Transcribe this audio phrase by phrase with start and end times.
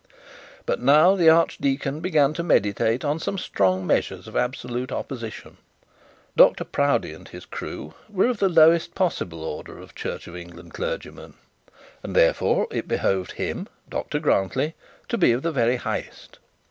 [0.65, 5.57] But now the archdeacon began to meditate on some strong measures of absolute opposition.
[6.35, 10.73] Dr Proudie and his crew were of the lowest possible order of Church of England
[10.73, 11.35] clergymen,
[12.01, 14.73] and therefore it behoved him, Dr Grantly,
[15.07, 16.39] to be of the very highest.